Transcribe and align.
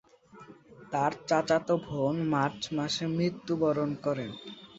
তার 0.91 1.11
চাচাতো 1.27 1.73
বোন 1.85 2.15
মার্চ 2.33 2.61
মাসে 2.77 3.05
মৃত্যুবরণ 3.15 3.89
করে। 4.05 4.25